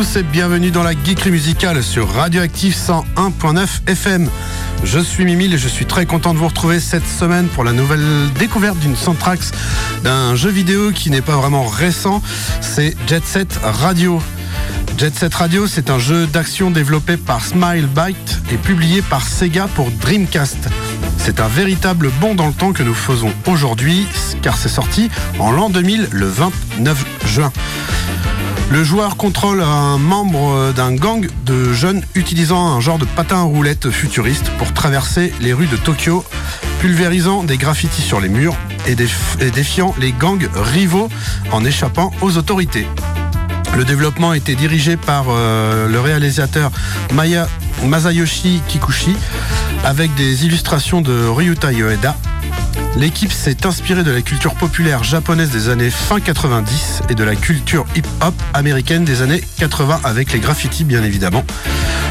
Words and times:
Tous 0.00 0.16
et 0.16 0.22
bienvenue 0.22 0.70
dans 0.70 0.82
la 0.82 0.92
geekerie 0.94 1.30
musicale 1.30 1.82
sur 1.82 2.10
Radioactive 2.10 2.74
101.9 2.74 3.86
FM. 3.86 4.30
Je 4.82 4.98
suis 4.98 5.26
Mimile 5.26 5.52
et 5.52 5.58
je 5.58 5.68
suis 5.68 5.84
très 5.84 6.06
content 6.06 6.32
de 6.32 6.38
vous 6.38 6.48
retrouver 6.48 6.80
cette 6.80 7.06
semaine 7.06 7.48
pour 7.48 7.64
la 7.64 7.72
nouvelle 7.72 8.00
découverte 8.38 8.78
d'une 8.78 8.96
soundtrack 8.96 9.40
d'un 10.02 10.36
jeu 10.36 10.48
vidéo 10.48 10.90
qui 10.92 11.10
n'est 11.10 11.20
pas 11.20 11.36
vraiment 11.36 11.66
récent, 11.66 12.22
c'est 12.62 12.96
Jet 13.06 13.26
Set 13.26 13.60
Radio. 13.62 14.22
Jet 14.96 15.14
Set 15.14 15.34
Radio, 15.34 15.66
c'est 15.66 15.90
un 15.90 15.98
jeu 15.98 16.26
d'action 16.26 16.70
développé 16.70 17.18
par 17.18 17.44
Smile 17.44 17.86
Byte 17.86 18.40
et 18.50 18.56
publié 18.56 19.02
par 19.02 19.26
Sega 19.26 19.68
pour 19.74 19.90
Dreamcast. 19.90 20.70
C'est 21.18 21.40
un 21.40 21.48
véritable 21.48 22.08
bond 22.22 22.34
dans 22.34 22.46
le 22.46 22.54
temps 22.54 22.72
que 22.72 22.82
nous 22.82 22.94
faisons 22.94 23.34
aujourd'hui, 23.46 24.06
car 24.40 24.56
c'est 24.56 24.70
sorti 24.70 25.10
en 25.38 25.50
l'an 25.50 25.68
2000, 25.68 26.08
le 26.10 26.26
29 26.26 27.04
juin. 27.26 27.52
Le 28.70 28.84
joueur 28.84 29.16
contrôle 29.16 29.62
un 29.62 29.98
membre 29.98 30.72
d'un 30.76 30.94
gang 30.94 31.28
de 31.44 31.72
jeunes 31.72 32.02
utilisant 32.14 32.68
un 32.68 32.80
genre 32.80 32.98
de 32.98 33.04
patin 33.04 33.38
à 33.38 33.42
roulette 33.42 33.90
futuriste 33.90 34.48
pour 34.58 34.72
traverser 34.72 35.32
les 35.40 35.52
rues 35.52 35.66
de 35.66 35.76
Tokyo, 35.76 36.24
pulvérisant 36.80 37.42
des 37.42 37.56
graffitis 37.56 38.00
sur 38.00 38.20
les 38.20 38.28
murs 38.28 38.56
et, 38.86 38.94
défiant 38.94 39.92
les 39.98 40.12
gangs 40.12 40.48
rivaux 40.54 41.08
en 41.50 41.64
échappant 41.64 42.12
aux 42.20 42.36
autorités. 42.36 42.86
Le 43.76 43.84
développement 43.84 44.34
été 44.34 44.54
dirigé 44.54 44.96
par 44.96 45.24
euh, 45.30 45.88
le 45.88 46.00
réalisateur 46.00 46.70
Maya 47.12 47.48
Masayoshi 47.84 48.62
Kikuchi 48.68 49.16
avec 49.84 50.14
des 50.14 50.46
illustrations 50.46 51.00
de 51.00 51.26
Ryuta 51.26 51.72
Yoeda 51.72 52.16
L'équipe 52.96 53.32
s'est 53.32 53.66
inspirée 53.66 54.02
de 54.02 54.10
la 54.10 54.20
culture 54.20 54.54
populaire 54.54 55.04
japonaise 55.04 55.50
des 55.50 55.68
années 55.68 55.90
fin 55.90 56.20
90 56.20 57.02
et 57.08 57.14
de 57.14 57.24
la 57.24 57.36
culture 57.36 57.86
hip-hop 57.94 58.34
américaine 58.52 59.04
des 59.04 59.22
années 59.22 59.42
80 59.58 60.00
avec 60.04 60.32
les 60.32 60.40
graffitis 60.40 60.84
bien 60.84 61.02
évidemment. 61.04 61.44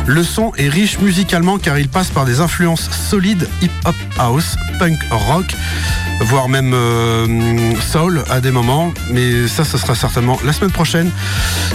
Le 0.08 0.24
son 0.24 0.54
est 0.58 0.70
riche 0.70 1.00
musicalement 1.00 1.58
car 1.58 1.78
il 1.78 1.90
passe 1.90 2.10
par 2.10 2.26
des 2.26 2.40
influences 2.40 2.90
solides 2.90 3.48
hip-hop 3.62 3.96
house, 4.18 4.56
punk 4.80 4.98
rock, 5.12 5.56
voire 6.20 6.50
même 6.50 6.74
euh, 6.74 7.76
soul 7.82 8.24
à 8.30 8.42
des 8.42 8.52
moments. 8.52 8.94
Mais 9.12 9.48
ça, 9.48 9.64
ce 9.64 9.78
sera 9.78 9.96
certainement 9.96 10.38
la 10.44 10.54
semaine 10.54 10.72
prochaine. 10.72 11.12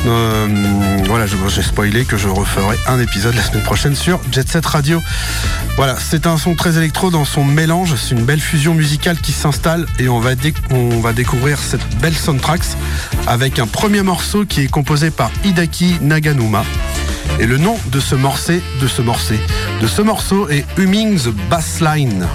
Euh, 0.06 0.46
voilà, 1.06 1.26
j'ai 1.26 1.62
spoilé 1.62 2.04
que 2.04 2.16
je 2.16 2.28
referai 2.28 2.76
un 2.86 3.00
épisode 3.00 3.34
la 3.34 3.42
semaine 3.42 3.62
prochaine 3.62 3.94
sur 3.94 4.20
Jet 4.30 4.48
Set 4.48 4.64
Radio. 4.66 5.02
Voilà, 5.76 5.96
c'est 5.98 6.26
un 6.26 6.36
son 6.36 6.54
très 6.54 6.76
électro 6.76 7.10
dans 7.10 7.24
son 7.24 7.44
mélange. 7.44 7.94
C'est 7.96 8.14
une 8.14 8.24
belle 8.24 8.40
fusion 8.40 8.74
musicale 8.74 9.18
qui 9.18 9.32
s'installe 9.32 9.86
et 9.98 10.08
on 10.08 10.20
va, 10.20 10.34
découvrir 10.34 11.58
cette 11.58 11.98
belle 12.00 12.14
soundtrack 12.14 12.62
avec 13.26 13.58
un 13.58 13.66
premier 13.66 14.02
morceau 14.02 14.44
qui 14.44 14.62
est 14.62 14.70
composé 14.70 15.10
par 15.10 15.30
Hidaki 15.44 15.98
Naganuma. 16.00 16.64
Et 17.40 17.46
le 17.46 17.58
nom 17.58 17.76
de 17.90 18.00
ce 18.00 18.14
morceau, 18.14 18.52
de 18.80 18.86
ce 18.86 19.02
morceau, 19.02 19.34
de 19.80 19.86
ce 19.86 20.02
morceau 20.02 20.48
est 20.48 20.64
Humming 20.78 21.18
the 21.18 21.30
Bassline. 21.50 22.28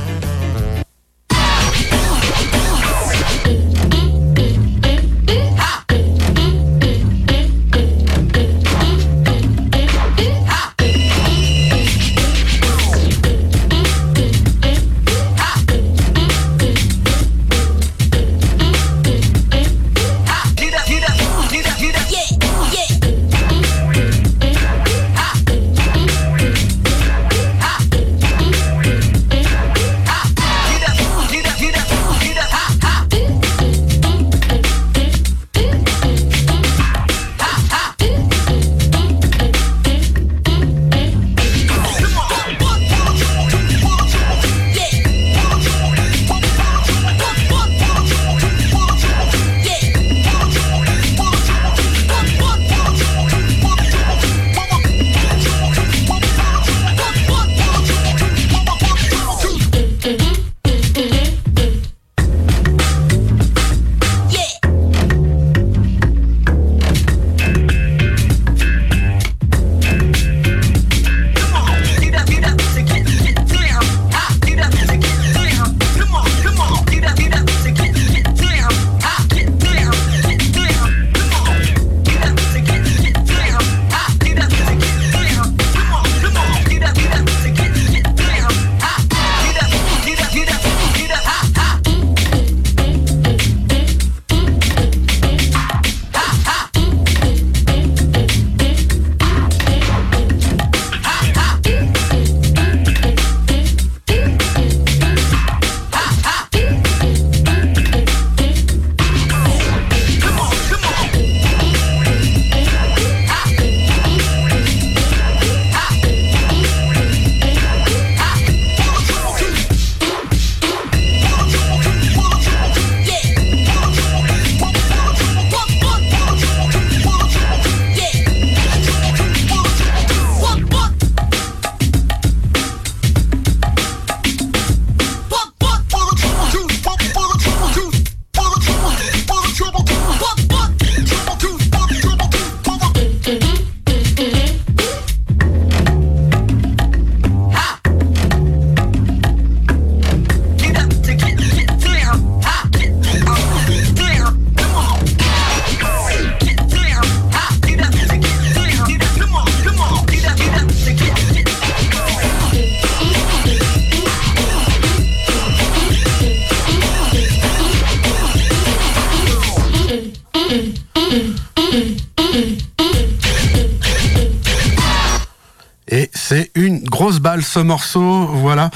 ce 177.50 177.60
morceau, 177.60 178.28
voilà. 178.28 178.70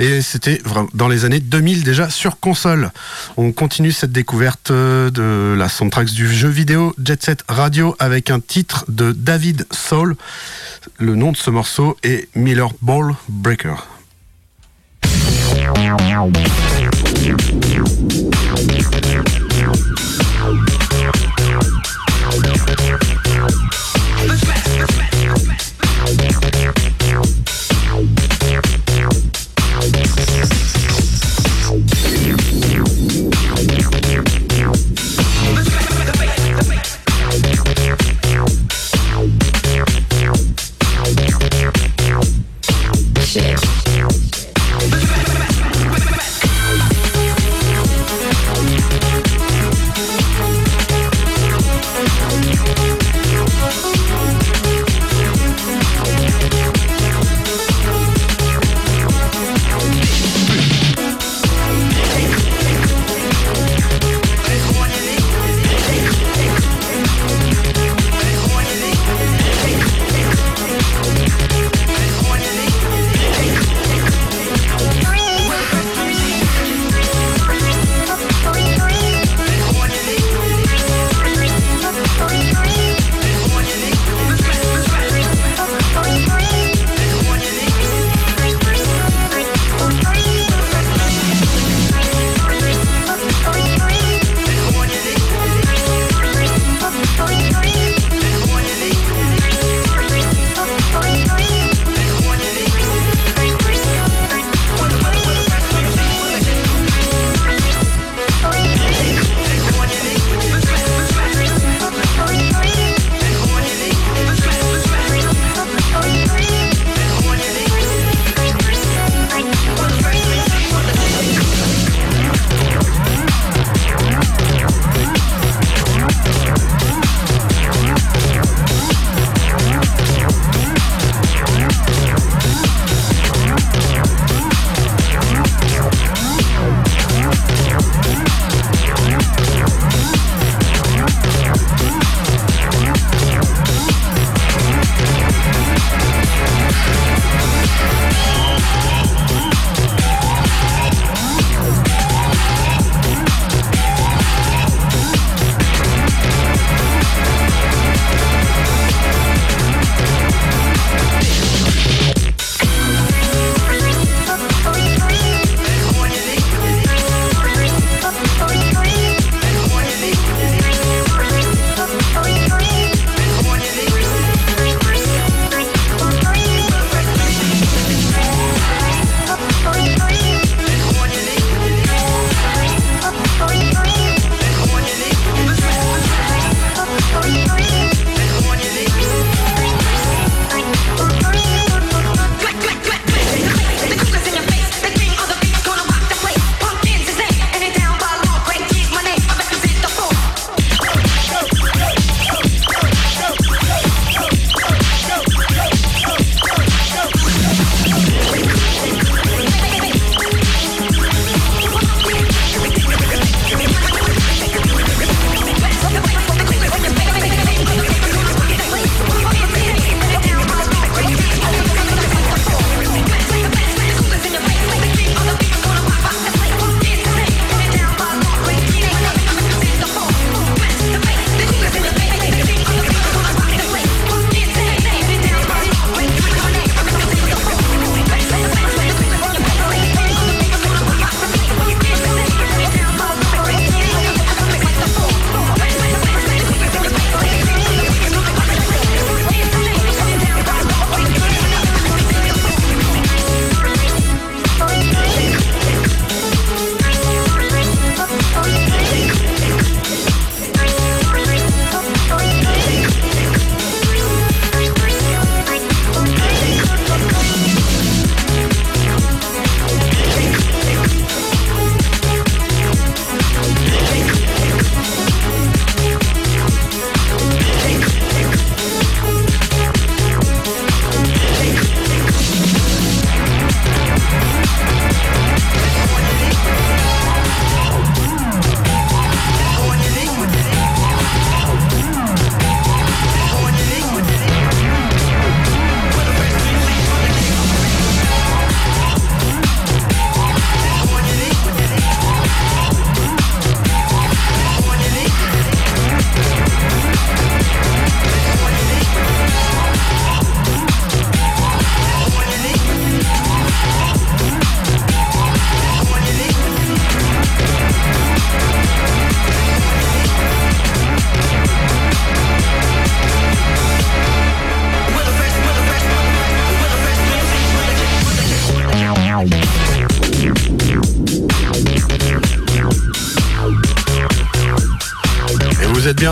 Et 0.00 0.20
c'était 0.20 0.60
dans 0.94 1.08
les 1.08 1.24
années 1.24 1.38
2000 1.38 1.84
déjà 1.84 2.10
sur 2.10 2.40
console. 2.40 2.90
On 3.36 3.52
continue 3.52 3.92
cette 3.92 4.10
découverte 4.10 4.72
euh, 4.72 5.10
de 5.10 5.56
la 5.56 5.68
soundtrack 5.68 6.08
du 6.08 6.28
jeu 6.28 6.48
vidéo 6.48 6.92
Jet 7.02 7.22
Set 7.22 7.44
Radio 7.48 7.94
avec 8.00 8.30
un 8.30 8.40
titre 8.40 8.84
de 8.88 9.12
David 9.12 9.66
Soul. 9.70 10.16
Le 10.98 11.14
nom 11.14 11.30
de 11.30 11.36
ce 11.36 11.50
morceau 11.50 11.96
est 12.02 12.28
Miller 12.34 12.70
Ball 12.82 13.14
Breaker. 13.28 13.76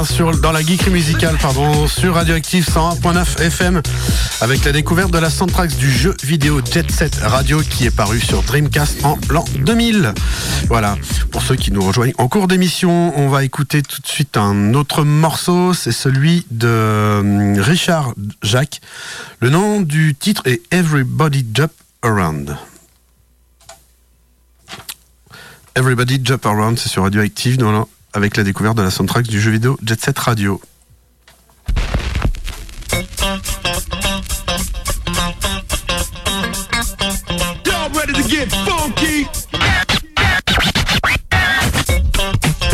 Sûr 0.05 0.37
dans 0.39 0.53
la 0.53 0.61
geekerie 0.63 0.91
musicale, 0.91 1.37
pardon, 1.41 1.87
sur 1.87 2.15
Radioactive 2.15 2.67
101.9 2.67 3.41
FM, 3.41 3.81
avec 4.41 4.65
la 4.65 4.73
découverte 4.73 5.11
de 5.11 5.19
la 5.19 5.31
soundtrack 5.31 5.77
du 5.77 5.91
jeu 5.91 6.15
vidéo 6.23 6.61
Jet 6.71 6.91
Set 6.91 7.21
Radio 7.23 7.61
qui 7.61 7.87
est 7.87 7.91
paru 7.91 8.21
sur 8.21 8.43
Dreamcast 8.43 9.05
en 9.05 9.19
l'an 9.31 9.45
2000. 9.59 10.13
Voilà. 10.69 10.97
Pour 11.31 11.43
ceux 11.43 11.57
qui 11.57 11.71
nous 11.71 11.83
rejoignent 11.83 12.13
en 12.19 12.29
cours 12.29 12.49
d'émission, 12.49 13.19
on 13.19 13.29
va 13.29 13.45
écouter 13.45 13.83
tout 13.83 14.01
de 14.03 14.07
suite 14.07 14.37
un 14.37 14.75
autre 14.75 15.05
morceau. 15.05 15.73
C'est 15.75 15.93
celui 15.93 16.47
de 16.51 16.69
euh, 16.69 17.55
Richard 17.59 18.15
Jacques. 18.43 18.81
Le 19.41 19.51
nom 19.51 19.81
du 19.81 20.15
titre 20.15 20.43
est 20.45 20.61
Everybody 20.71 21.47
Jump 21.55 21.73
Around. 22.03 22.57
Everybody 25.77 26.21
Jump 26.23 26.45
Around, 26.47 26.79
c'est 26.79 26.89
sur 26.89 27.03
Radioactive 27.03 27.57
dans 27.57 27.89
avec 28.15 28.37
la 28.37 28.45
découverte 28.45 28.77
de 28.77 28.83
la 28.83 28.91
soundtrack 28.91 29.27
du 29.27 29.41
jeu 29.41 29.51
vidéo 29.51 29.77
Jet 29.85 30.01
Set 30.01 30.19
Radio. 30.19 30.61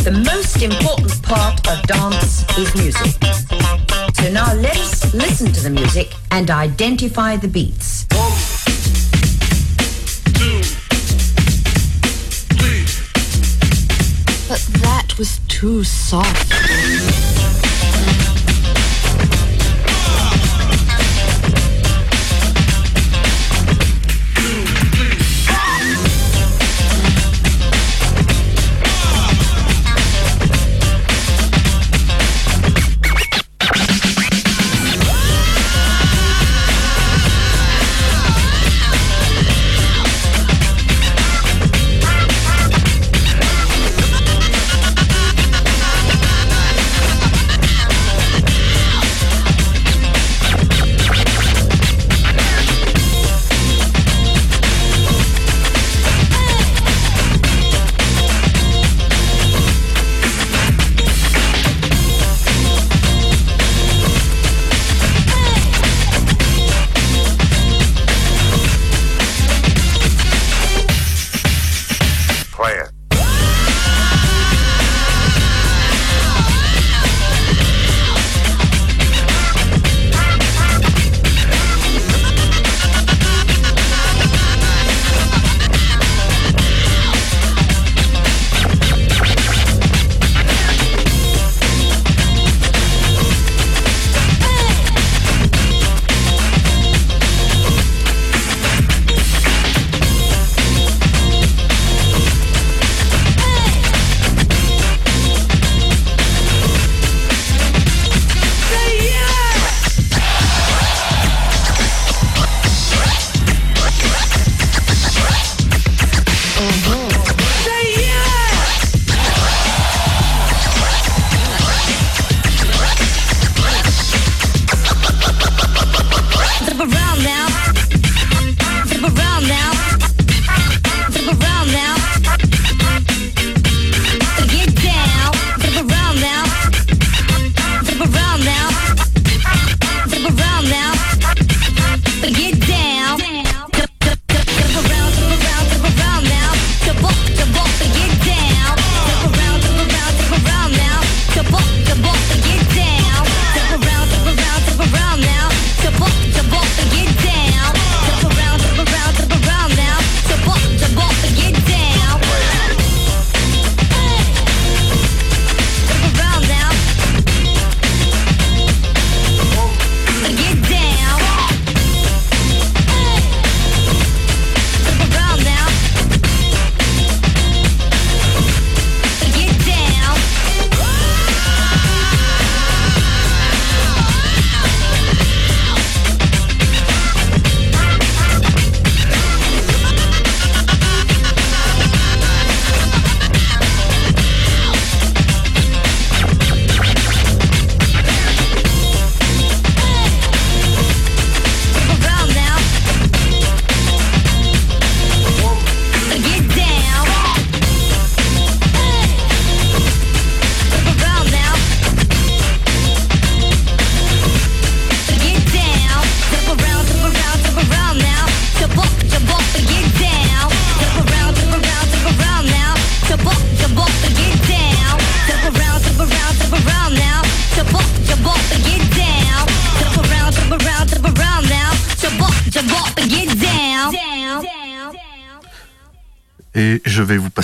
The 0.02 0.12
most 0.12 0.62
important 0.62 1.22
part 1.22 1.66
of 1.68 1.82
dance 1.86 2.44
is 2.58 2.74
music. 2.74 3.14
So 4.14 4.30
now 4.30 4.52
let's 4.54 5.14
listen 5.14 5.52
to 5.52 5.62
the 5.62 5.70
music 5.70 6.12
and 6.30 6.50
identify 6.50 7.36
the 7.36 7.48
beats. 7.48 8.06
But 14.50 14.66
that 14.82 15.16
was 15.16 15.38
too 15.46 15.84
soft. 15.84 17.19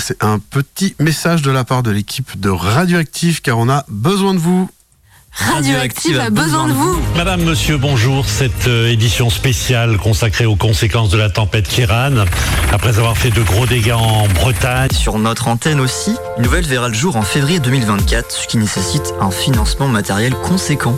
C'est 0.07 0.23
un 0.23 0.39
petit 0.39 0.95
message 0.99 1.41
de 1.41 1.51
la 1.51 1.65
part 1.65 1.83
de 1.83 1.91
l'équipe 1.91 2.39
de 2.39 2.49
Radioactive 2.49 3.41
car 3.41 3.57
on 3.57 3.67
a 3.67 3.83
besoin 3.89 4.33
de 4.33 4.39
vous. 4.39 4.69
Radioactive 5.33 6.17
a 6.17 6.29
besoin 6.29 6.69
de 6.69 6.71
vous. 6.71 6.97
Madame, 7.17 7.43
monsieur, 7.43 7.77
bonjour. 7.77 8.25
Cette 8.25 8.69
euh, 8.69 8.89
édition 8.89 9.29
spéciale 9.29 9.97
consacrée 9.97 10.45
aux 10.45 10.55
conséquences 10.55 11.09
de 11.09 11.17
la 11.17 11.29
tempête 11.29 11.67
Kiran 11.67 12.23
après 12.71 12.99
avoir 12.99 13.17
fait 13.17 13.31
de 13.31 13.41
gros 13.41 13.65
dégâts 13.65 13.91
en 13.91 14.29
Bretagne. 14.29 14.89
Sur 14.93 15.19
notre 15.19 15.49
antenne 15.49 15.81
aussi, 15.81 16.15
une 16.37 16.43
nouvelle 16.43 16.65
verra 16.65 16.87
le 16.87 16.93
jour 16.93 17.17
en 17.17 17.23
février 17.23 17.59
2024, 17.59 18.31
ce 18.31 18.47
qui 18.47 18.57
nécessite 18.57 19.13
un 19.19 19.29
financement 19.29 19.89
matériel 19.89 20.33
conséquent. 20.35 20.97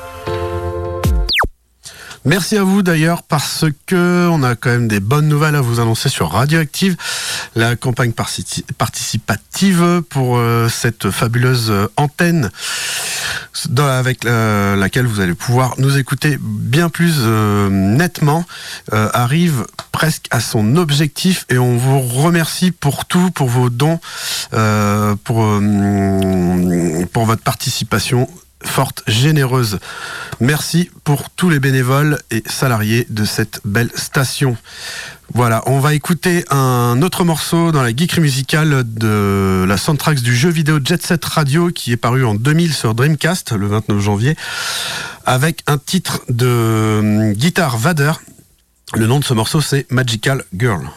Merci 2.23 2.55
à 2.55 2.63
vous 2.63 2.83
d'ailleurs 2.83 3.23
parce 3.23 3.65
que 3.87 4.27
on 4.29 4.43
a 4.43 4.55
quand 4.55 4.69
même 4.69 4.87
des 4.87 4.99
bonnes 4.99 5.27
nouvelles 5.27 5.55
à 5.55 5.61
vous 5.61 5.79
annoncer 5.79 6.07
sur 6.07 6.29
Radioactive, 6.29 6.95
la 7.55 7.75
campagne 7.75 8.13
participative 8.13 10.03
pour 10.07 10.37
euh, 10.37 10.69
cette 10.69 11.09
fabuleuse 11.09 11.71
euh, 11.71 11.87
antenne 11.97 12.51
avec 13.75 14.25
euh, 14.25 14.75
laquelle 14.75 15.07
vous 15.07 15.19
allez 15.19 15.33
pouvoir 15.33 15.73
nous 15.79 15.97
écouter 15.97 16.37
bien 16.39 16.89
plus 16.89 17.25
nettement 17.69 18.45
arrive 18.91 19.65
presque 19.91 20.27
à 20.29 20.39
son 20.39 20.77
objectif 20.77 21.45
et 21.49 21.57
on 21.57 21.75
vous 21.75 21.99
remercie 21.99 22.71
pour 22.71 23.05
tout, 23.05 23.31
pour 23.31 23.49
vos 23.49 23.69
dons, 23.69 23.99
pour, 25.23 25.59
pour 27.11 27.25
votre 27.25 27.43
participation 27.43 28.27
forte, 28.63 29.03
généreuse. 29.07 29.79
Merci 30.39 30.89
pour 31.03 31.29
tous 31.29 31.49
les 31.49 31.59
bénévoles 31.59 32.19
et 32.31 32.43
salariés 32.45 33.05
de 33.09 33.25
cette 33.25 33.61
belle 33.65 33.91
station. 33.95 34.57
Voilà, 35.33 35.63
on 35.65 35.79
va 35.79 35.93
écouter 35.93 36.43
un 36.49 37.01
autre 37.01 37.23
morceau 37.23 37.71
dans 37.71 37.81
la 37.81 37.95
geekerie 37.95 38.19
musicale 38.19 38.83
de 38.85 39.63
la 39.65 39.77
soundtrack 39.77 40.19
du 40.19 40.35
jeu 40.35 40.49
vidéo 40.49 40.79
Jet 40.83 41.01
Set 41.01 41.23
Radio 41.23 41.69
qui 41.69 41.93
est 41.93 41.97
paru 41.97 42.25
en 42.25 42.35
2000 42.35 42.73
sur 42.73 42.93
Dreamcast 42.93 43.53
le 43.53 43.67
29 43.67 43.99
janvier 43.99 44.35
avec 45.25 45.63
un 45.67 45.77
titre 45.77 46.21
de 46.27 47.31
Guitar 47.33 47.77
Vader. 47.77 48.11
Le 48.93 49.07
nom 49.07 49.19
de 49.19 49.23
ce 49.23 49.33
morceau 49.33 49.61
c'est 49.61 49.89
Magical 49.89 50.43
Girl. 50.53 50.89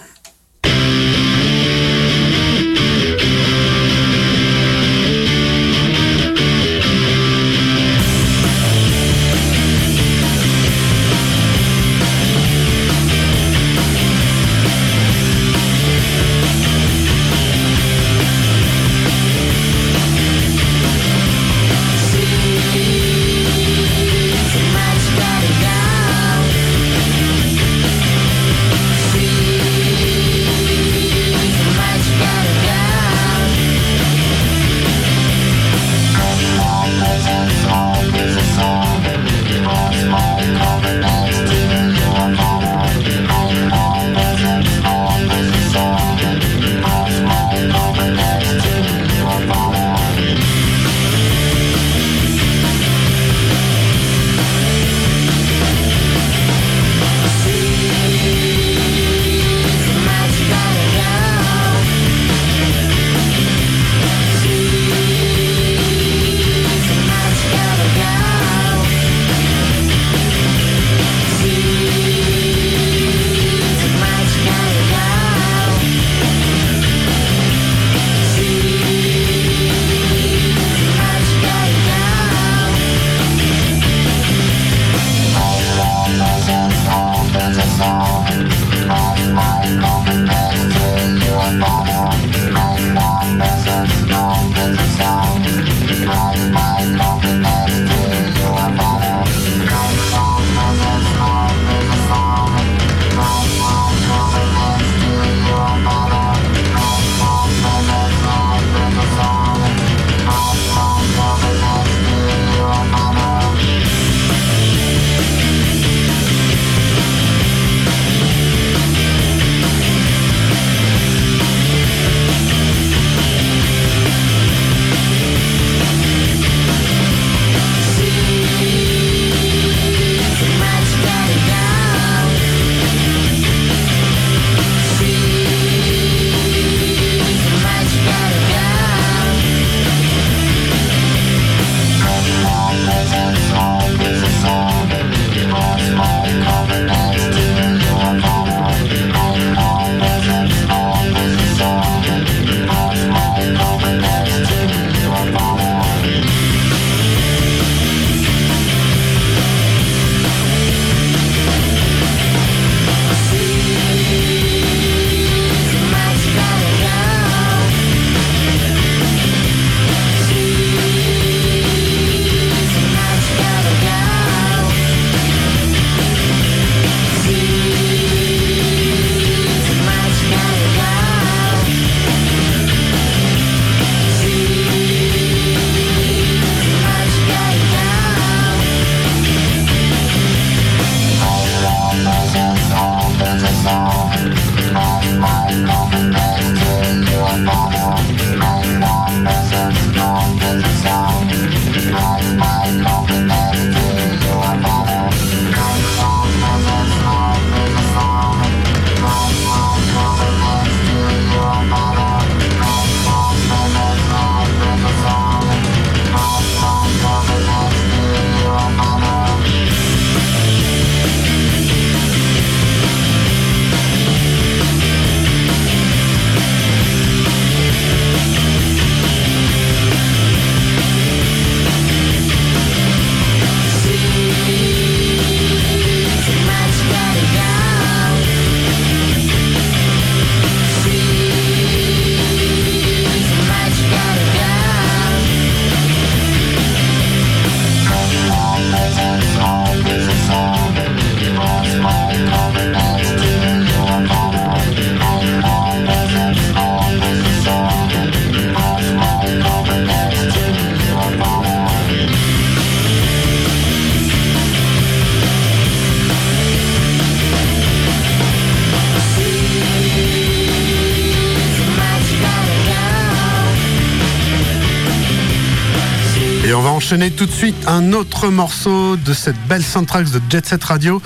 Enchaîner 276.95 277.11
tout 277.11 277.27
de 277.27 277.33
suite 277.33 277.57
un 277.67 277.93
autre 277.93 278.29
morceau 278.29 278.97
de 278.97 279.13
cette 279.15 279.39
belle 279.49 279.65
soundtrack 279.65 280.09
de 280.11 280.21
Jet 280.31 280.47
Set 280.47 280.63
Radio 280.63 281.03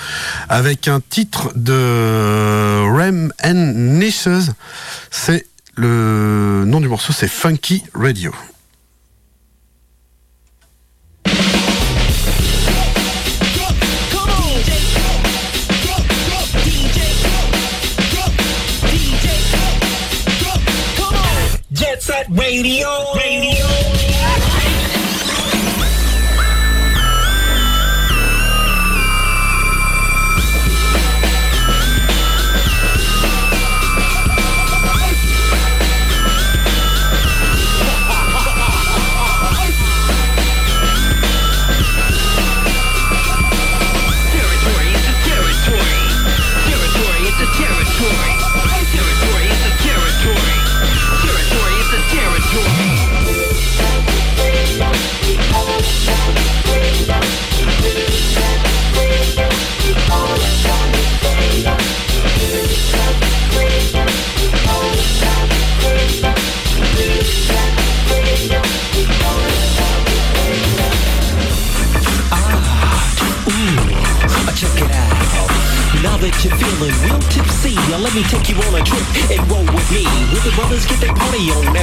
avec 0.50 0.86
un 0.86 1.00
titre 1.00 1.50
de 1.56 2.84
Rem 2.94 3.32
and. 3.42 4.00
C'est 5.10 5.46
le 5.76 6.64
nom 6.66 6.82
du 6.82 6.88
morceau, 6.88 7.14
c'est 7.14 7.26
Funky 7.26 7.84
Radio. 7.94 8.34
Jet. 21.72 22.10
Radio. 22.28 23.87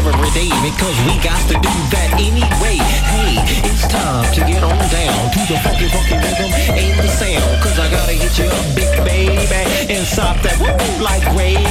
Every 0.05 0.29
day 0.37 0.49
because 0.61 0.97
we 1.09 1.17
got 1.21 1.41
to 1.49 1.57
do 1.57 1.73
that 1.89 2.13
anyway. 2.21 2.77
Hey, 3.09 3.41
it's 3.65 3.89
time 3.89 4.25
to 4.37 4.41
get 4.45 4.61
on 4.61 4.77
down 4.93 5.21
to 5.33 5.41
the 5.49 5.57
funky, 5.65 5.89
funky 5.89 6.15
rhythm 6.21 6.51
and 6.53 6.95
the 7.01 7.09
sound. 7.09 7.49
Cause 7.61 7.77
I 7.81 7.89
gotta 7.89 8.13
hit 8.13 8.37
you 8.37 8.45
up, 8.45 8.65
big 8.77 8.93
baby, 9.01 9.61
and 9.89 10.05
stop 10.05 10.37
that 10.45 10.57
woo 10.61 10.69
like 11.01 11.25
gravy. 11.33 11.65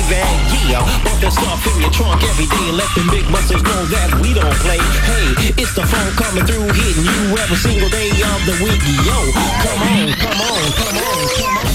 Yeah, 0.66 0.82
bump 1.06 1.20
that 1.22 1.30
stuff 1.30 1.62
in 1.70 1.78
your 1.78 1.94
trunk 1.94 2.22
every 2.26 2.50
day 2.50 2.66
and 2.74 2.76
let 2.76 2.90
them 2.98 3.06
big 3.10 3.26
muscles 3.30 3.62
know 3.62 3.82
that 3.94 4.10
we 4.18 4.34
don't 4.34 4.58
play. 4.66 4.82
Hey, 5.06 5.54
it's 5.62 5.74
the 5.78 5.86
phone 5.86 6.12
coming 6.18 6.42
through, 6.42 6.66
hitting 6.74 7.06
you 7.06 7.38
every 7.38 7.58
single 7.58 7.90
day 7.90 8.10
of 8.10 8.40
the 8.50 8.56
week. 8.66 8.82
Yo, 9.06 9.18
come 9.62 9.78
on, 9.78 10.10
come 10.18 10.40
on, 10.42 10.64
come 10.74 10.96
on, 10.98 11.22
come 11.38 11.56
on. 11.62 11.74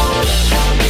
Et 0.00 0.89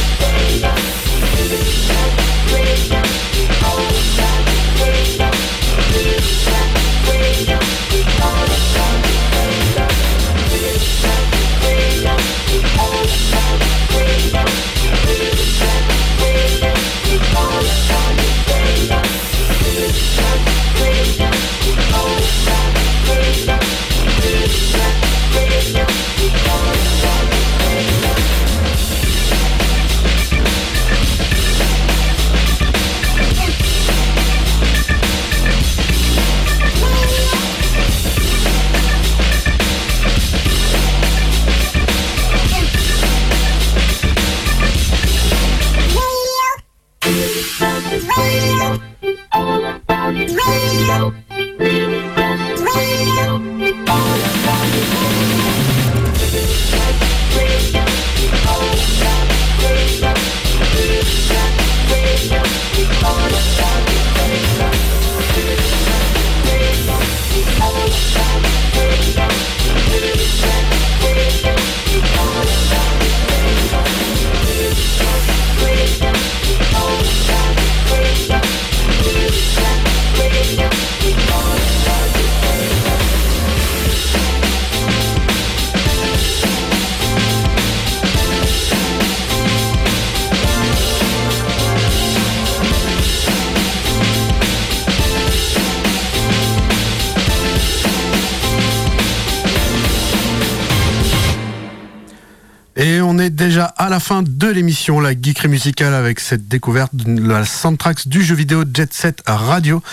la 103.91 103.99
fin 103.99 104.23
de 104.25 104.47
l'émission, 104.47 105.01
la 105.01 105.11
geekerie 105.11 105.49
musicale, 105.49 105.93
avec 105.93 106.21
cette 106.21 106.47
découverte 106.47 106.95
de 106.95 107.27
la 107.27 107.43
soundtrack 107.43 108.07
du 108.07 108.23
jeu 108.23 108.35
vidéo 108.35 108.63
Jet 108.73 108.93
Set 108.93 109.21
Radio. 109.27 109.83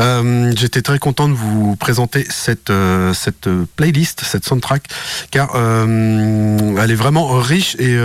Euh, 0.00 0.52
J'étais 0.56 0.82
très 0.82 0.98
content 0.98 1.28
de 1.28 1.34
vous 1.34 1.76
présenter 1.76 2.26
cette, 2.28 2.70
euh, 2.70 3.14
cette 3.14 3.48
playlist, 3.76 4.22
cette 4.24 4.44
soundtrack, 4.44 4.88
car 5.30 5.52
euh, 5.54 6.82
elle 6.82 6.90
est 6.90 6.96
vraiment 6.96 7.28
riche. 7.38 7.76
Et 7.78 7.96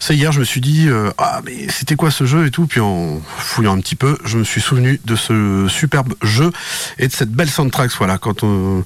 c'est 0.00 0.14
hier, 0.14 0.32
je 0.32 0.40
me 0.40 0.44
suis 0.44 0.60
dit, 0.60 0.90
ah 1.16 1.40
mais 1.46 1.68
c'était 1.70 1.96
quoi 1.96 2.10
ce 2.10 2.26
jeu 2.26 2.44
et 2.44 2.50
tout. 2.50 2.66
Puis 2.66 2.80
en 2.80 3.22
fouillant 3.38 3.74
un 3.74 3.80
petit 3.80 3.96
peu, 3.96 4.18
je 4.26 4.36
me 4.36 4.44
suis 4.44 4.60
souvenu 4.60 5.00
de 5.06 5.16
ce 5.16 5.66
superbe 5.70 6.12
jeu 6.20 6.52
et 6.98 7.08
de 7.08 7.12
cette 7.12 7.30
belle 7.30 7.48
soundtrack. 7.48 7.90
Voilà, 7.96 8.18
quand 8.18 8.42
on 8.42 8.84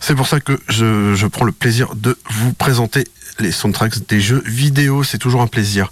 c'est 0.00 0.14
pour 0.14 0.26
ça 0.26 0.38
que 0.38 0.60
je, 0.68 1.14
je 1.14 1.26
prends 1.26 1.46
le 1.46 1.52
plaisir 1.52 1.94
de 1.94 2.18
vous 2.28 2.52
présenter 2.52 3.04
les 3.40 3.52
soundtracks 3.52 4.06
des 4.08 4.20
jeux 4.20 4.42
vidéo. 4.46 5.04
C'est 5.04 5.18
toujours 5.18 5.42
un 5.42 5.46
plaisir. 5.46 5.90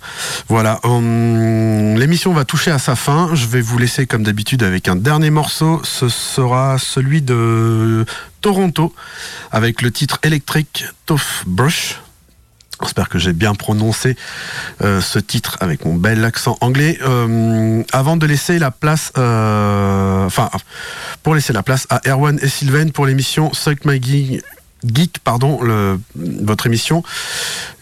Voilà. 0.48 0.80
hum, 0.84 1.96
L'émission 1.96 2.32
va 2.32 2.44
toucher 2.44 2.70
à 2.70 2.78
sa 2.78 2.96
fin. 2.96 3.30
Je 3.34 3.46
vais 3.46 3.60
vous 3.60 3.78
laisser 3.78 4.06
comme 4.06 4.22
d'habitude 4.22 4.62
avec 4.62 4.88
un 4.88 4.96
dernier 4.96 5.30
morceau. 5.30 5.80
Ce 5.84 6.08
sera 6.08 6.78
celui 6.78 7.22
de 7.22 8.04
Toronto 8.40 8.94
avec 9.50 9.82
le 9.82 9.90
titre 9.90 10.18
électrique 10.22 10.84
Tough 11.06 11.44
Brush. 11.46 11.98
J'espère 12.82 13.08
que 13.08 13.18
j'ai 13.18 13.32
bien 13.32 13.54
prononcé 13.54 14.16
euh, 14.82 15.00
ce 15.00 15.20
titre 15.20 15.56
avec 15.60 15.84
mon 15.84 15.94
bel 15.94 16.24
accent 16.24 16.58
anglais. 16.60 16.98
Euh, 17.02 17.82
avant 17.92 18.16
de 18.16 18.26
laisser 18.26 18.58
la 18.58 18.72
place, 18.72 19.12
euh, 19.18 20.28
pour 21.22 21.34
laisser 21.34 21.52
la 21.52 21.62
place 21.62 21.86
à 21.90 22.00
Erwan 22.08 22.38
et 22.42 22.48
Sylvain 22.48 22.88
pour 22.88 23.06
l'émission 23.06 23.52
Suck 23.52 23.84
My 23.84 24.00
Geek, 24.84 25.20
pardon, 25.20 25.60
votre 26.14 26.66
émission 26.66 27.02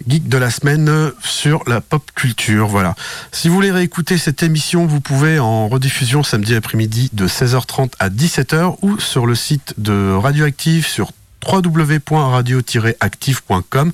Geek 0.06 0.28
de 0.28 0.38
la 0.38 0.50
semaine 0.50 1.12
sur 1.22 1.62
la 1.66 1.80
pop 1.80 2.02
culture. 2.14 2.68
Voilà. 2.68 2.94
Si 3.32 3.48
vous 3.48 3.54
voulez 3.54 3.70
réécouter 3.70 4.18
cette 4.18 4.42
émission, 4.42 4.86
vous 4.86 5.00
pouvez 5.00 5.38
en 5.38 5.68
rediffusion 5.68 6.22
samedi 6.22 6.54
après-midi 6.54 7.08
de 7.12 7.26
16h30 7.26 7.92
à 7.98 8.10
17h 8.10 8.76
ou 8.82 9.00
sur 9.00 9.26
le 9.26 9.34
site 9.34 9.74
de 9.78 10.12
Radioactive 10.12 10.86
sur 10.86 11.12
www.radio-active.com. 11.46 13.92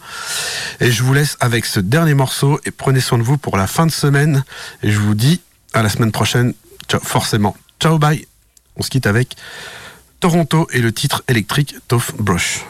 Et 0.81 0.91
je 0.91 1.03
vous 1.03 1.15
laisse 1.15 1.37
avec 1.41 1.67
ce 1.67 1.81
dernier 1.81 2.15
morceau 2.15 2.61
et 2.65 2.71
prenez 2.71 3.01
soin 3.01 3.19
de 3.19 3.23
vous 3.23 3.39
pour 3.39 3.57
la 3.57 3.67
fin 3.67 3.87
de 3.87 3.93
semaine. 3.93 4.45
Et 4.83 4.91
je 4.91 4.99
vous 4.99 5.15
dis 5.15 5.41
à 5.73 5.83
la 5.83 5.89
semaine 5.89 6.13
prochaine. 6.13 6.53
Ciao, 6.89 7.01
forcément. 7.01 7.57
Ciao, 7.81 7.99
bye. 7.99 8.27
On 8.77 8.83
se 8.83 8.91
quitte 8.91 9.07
avec 9.07 9.37
Toronto 10.21 10.69
et 10.73 10.81
le 10.81 10.93
titre 10.93 11.25
électrique 11.29 11.77
Tough 11.89 12.13
Brush. 12.19 12.65